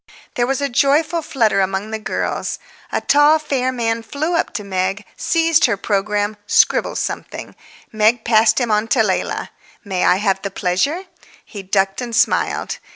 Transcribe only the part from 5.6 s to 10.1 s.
her programme, scribbled something; Meg passed him on to Leila. "May